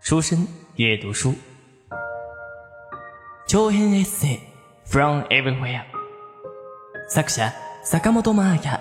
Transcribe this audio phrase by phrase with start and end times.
[0.00, 1.34] 书生阅读书，
[3.48, 4.38] 長編エッセイ
[4.88, 5.82] from everywhere
[7.08, 8.80] 作者坂本真綾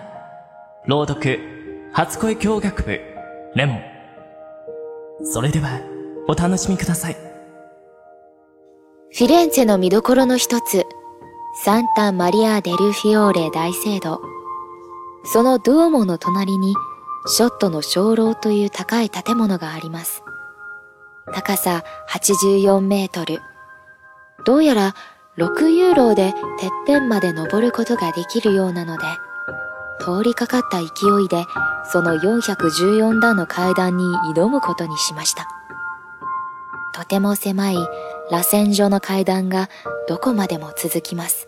[0.86, 1.40] 朗読
[1.94, 3.00] 初恋教学部
[3.56, 3.82] レモン。
[5.24, 5.80] それでは
[6.28, 7.14] お楽しみください。
[7.14, 10.84] フィレンツェの見どころの一つ、
[11.64, 14.22] サンタ・マリア・デルフィオーレ大聖堂。
[15.24, 16.76] そのドゥオモの隣に、
[17.28, 20.22] ショットの鐘楼という高い建物があります。
[21.34, 23.42] 高さ84メートル。
[24.46, 24.96] どうやら
[25.38, 29.04] 6ユーロでてっぺんまで登ることができるようなので、
[30.00, 30.86] 通りかかった勢
[31.24, 31.44] いで
[31.92, 34.04] その414段の階段に
[34.36, 35.48] 挑むことにしました。
[36.94, 37.76] とても狭い
[38.32, 39.70] 螺旋状の階段が
[40.08, 41.48] どこまでも続きます。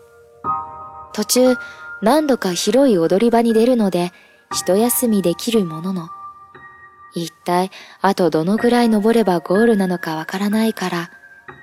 [1.12, 1.56] 途中
[2.02, 4.12] 何度か広い踊り場に出るので
[4.52, 6.08] 一休みできるものの、
[7.14, 11.10] 一体あとどのぐらい登ればゴールなのかわからないから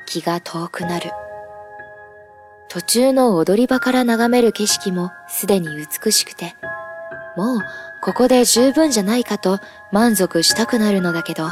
[0.06, 1.12] 気が遠くなる。
[2.70, 5.70] 途中の踊り場から眺める景色もすでに
[6.04, 6.56] 美しくて、
[7.38, 7.60] もう
[8.02, 9.60] ここで十分じゃないかと
[9.92, 11.48] 満足したくなるのだけど、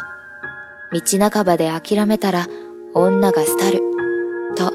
[0.91, 2.47] 道半ばで諦めたら
[2.93, 3.79] 女が廃る。
[4.55, 4.71] と、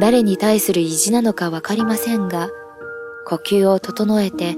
[0.00, 2.48] 誰に対する意地なのかわかりませんが、
[3.26, 4.56] 呼吸を整えて、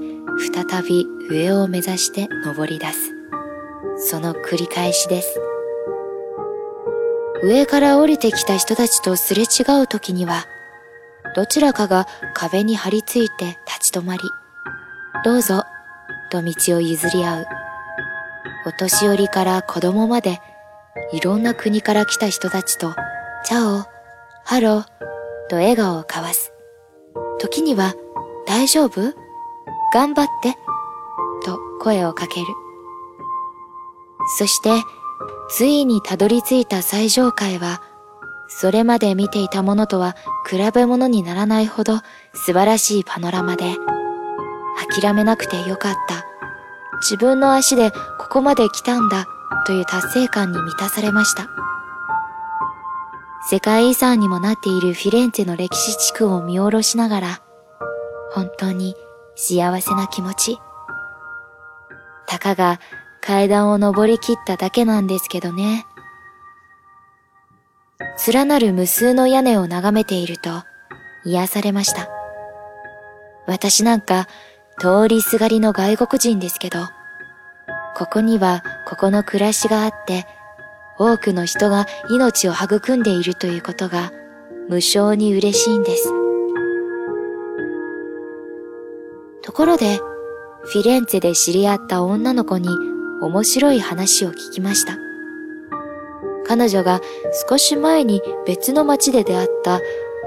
[0.53, 3.10] 再び上を目指して登り出す。
[3.97, 5.39] その繰り返しです。
[7.43, 10.45] 上から降りてきた人たちとすれ違う時には、
[11.35, 14.21] どちらかが壁に張り付いて立ち止まり、
[15.23, 15.63] どうぞ、
[16.29, 17.45] と道を譲り合う。
[18.67, 20.39] お年寄りから子供まで
[21.13, 22.93] いろんな国から来た人たちと、
[23.43, 23.85] チャオ、
[24.43, 24.83] ハロー、
[25.49, 26.53] と笑顔を交わす。
[27.39, 27.95] 時には、
[28.45, 29.13] 大丈夫？
[29.93, 30.53] 頑張って、
[31.43, 32.45] と声をかける。
[34.37, 34.69] そして、
[35.49, 37.81] ついにたどり着いた最上階は、
[38.47, 40.15] それまで見ていたものとは
[40.49, 41.97] 比べ物にならないほど
[42.33, 43.75] 素晴らしいパノラマで、
[44.89, 46.25] 諦めなくてよかった。
[47.01, 49.25] 自分の足でここまで来たんだ
[49.65, 51.49] という達成感に満たされました。
[53.49, 57.41] 世界遺産にもなっているフィレンツェの歴史地区を見下ろしながら、
[58.31, 58.95] 本当に
[59.35, 60.59] 幸せな気持ち。
[62.27, 62.79] たかが
[63.21, 65.85] 階段を登り切っただけなんですけどね。
[68.27, 70.63] 連なる無数の屋根を眺めていると
[71.23, 72.09] 癒されました。
[73.45, 74.27] 私なんか
[74.79, 76.79] 通りすがりの外国人ですけど、
[77.95, 80.25] ここにはここの暮らしがあって、
[80.97, 84.11] 多くの人が命を育んでいるということが
[84.69, 86.11] 無償に嬉しいんです。
[89.43, 89.99] ところで、
[90.63, 92.69] フィレンツェで知り合った女の子に
[93.21, 94.97] 面白い話を聞きました。
[96.45, 96.99] 彼女が
[97.47, 99.79] 少し前に別の街で出会った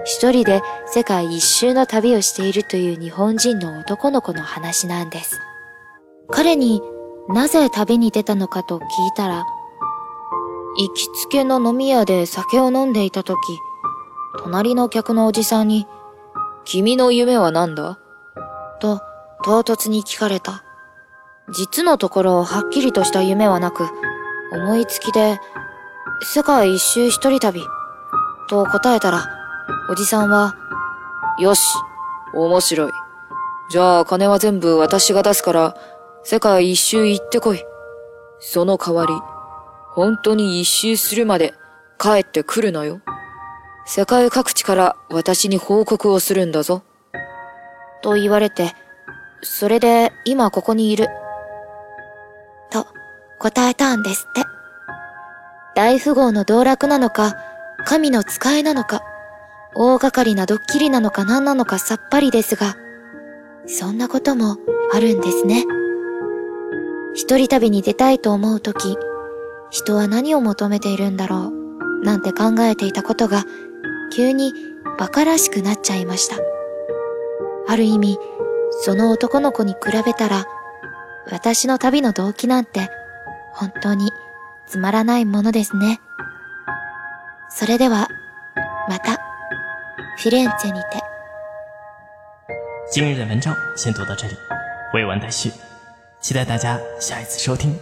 [0.04, 5.38] 一人で世界一周の旅をしているという日本人の男の子の話なんです。
[6.30, 6.80] 彼に
[7.28, 8.84] なぜ旅に出たのかと聞い
[9.16, 9.44] たら、
[10.76, 13.38] 行きつけの飲み屋で酒を飲んでいたとき、
[14.38, 15.86] 隣の客のおじさんに、
[16.64, 17.98] 君の夢は何だ？
[18.80, 19.00] と
[19.44, 20.64] 唐突に聞かれた。
[21.52, 23.88] 実のところはっきりとした夢はなく、
[24.52, 25.38] 思いつきで、
[26.22, 27.62] 世界一周一人旅、
[28.48, 29.26] と答えたら、
[29.90, 30.56] おじさんは、
[31.38, 31.60] よし、
[32.32, 32.92] 面白い。
[33.70, 35.76] じゃあ金は全部私が出すから、
[36.22, 37.62] 世界一周行ってこい。
[38.38, 39.12] その代わり、
[39.92, 41.54] 本当に一周するまで
[41.98, 43.00] 帰ってくるなよ。
[43.86, 46.82] 世界各地から私に報告をするんだぞ。
[48.02, 48.72] と言われて、
[49.42, 51.08] それで今ここにいる。
[53.44, 54.46] 答えたんですって。
[55.74, 57.36] 大富豪の道楽なのか、
[57.84, 59.02] 神の使いなのか、
[59.74, 62.74] 大掛かりなドッキリなのか何なのかさっぱりですが、
[63.66, 64.56] そんなことも
[64.94, 65.66] あるんですね。
[67.12, 68.96] 一人旅に出たいと思うとき、
[69.68, 73.44] 人は何を求めているんだろう、なんて考えていたことが、
[74.10, 74.54] 急に
[74.98, 76.36] 馬鹿らしくなっちゃいました。
[77.68, 78.18] ある意味、
[78.70, 80.46] その男の子に比べたら、
[81.30, 82.88] 私の旅の動機なんて、
[83.54, 84.10] 本当に
[84.66, 86.00] つまらないものですね。
[87.48, 88.08] それでは、
[88.88, 89.12] また、
[90.18, 91.00] フィレンツェにて。
[92.94, 94.36] 今日的文章先读到这里，
[94.92, 95.52] 未完待续。
[96.20, 97.78] 期待大家下一次收听。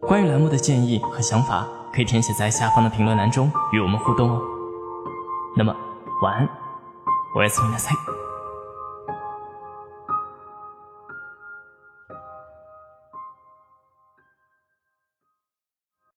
[0.00, 4.40] 关于栏目的建议和想法，可以填写在下方的评论栏中与我们互动哦。
[5.56, 5.74] 那么，
[6.22, 6.48] 晚安，
[7.34, 7.90] 我是苏南塞。